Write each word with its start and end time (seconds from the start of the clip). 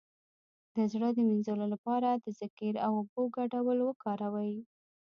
د 0.75 0.77
زړه 0.93 1.09
د 1.13 1.19
مینځلو 1.29 1.65
لپاره 1.73 2.09
د 2.13 2.25
ذکر 2.39 2.73
او 2.85 2.91
اوبو 2.99 3.21
ګډول 3.37 3.77
وکاروئ 3.83 4.53